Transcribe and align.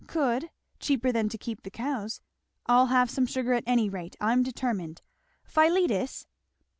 "Could! 0.07 0.49
cheaper 0.79 1.11
than 1.11 1.29
to 1.29 1.37
keep 1.37 1.61
the 1.61 1.69
cows. 1.69 2.21
I'll 2.65 2.87
have 2.87 3.11
some 3.11 3.27
sugar 3.27 3.53
at 3.53 3.63
any 3.67 3.87
rate, 3.87 4.15
I'm 4.19 4.41
determined. 4.41 5.03
Philetus!" 5.43 6.25